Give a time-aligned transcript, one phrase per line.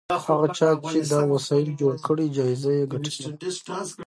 [0.29, 3.49] هغه چا چې دا وسایل جوړ کړي جایزه یې ګټلې ده.